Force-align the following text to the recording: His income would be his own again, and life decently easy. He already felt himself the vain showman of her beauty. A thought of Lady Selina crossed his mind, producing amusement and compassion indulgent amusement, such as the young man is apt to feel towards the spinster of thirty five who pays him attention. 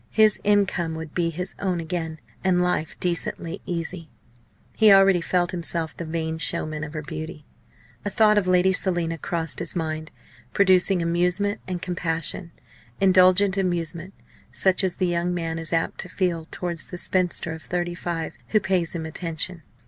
His 0.09 0.39
income 0.43 0.95
would 0.95 1.13
be 1.13 1.29
his 1.29 1.53
own 1.59 1.79
again, 1.79 2.19
and 2.43 2.59
life 2.59 2.99
decently 2.99 3.61
easy. 3.67 4.09
He 4.75 4.91
already 4.91 5.21
felt 5.21 5.51
himself 5.51 5.95
the 5.95 6.05
vain 6.05 6.39
showman 6.39 6.83
of 6.83 6.93
her 6.93 7.03
beauty. 7.03 7.45
A 8.03 8.09
thought 8.09 8.35
of 8.35 8.47
Lady 8.47 8.71
Selina 8.73 9.19
crossed 9.19 9.59
his 9.59 9.75
mind, 9.75 10.09
producing 10.53 11.03
amusement 11.03 11.61
and 11.67 11.83
compassion 11.83 12.51
indulgent 12.99 13.57
amusement, 13.57 14.15
such 14.51 14.83
as 14.83 14.95
the 14.95 15.05
young 15.05 15.35
man 15.35 15.59
is 15.59 15.71
apt 15.71 15.99
to 15.99 16.09
feel 16.09 16.47
towards 16.49 16.87
the 16.87 16.97
spinster 16.97 17.53
of 17.53 17.61
thirty 17.61 17.93
five 17.93 18.33
who 18.47 18.59
pays 18.59 18.95
him 18.95 19.05
attention. 19.05 19.61